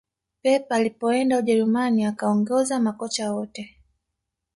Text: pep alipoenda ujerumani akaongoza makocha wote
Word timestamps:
pep 0.43 0.71
alipoenda 0.71 1.37
ujerumani 1.37 2.05
akaongoza 2.05 2.79
makocha 2.79 3.31
wote 3.33 3.75